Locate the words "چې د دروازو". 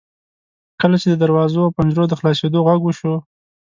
1.01-1.59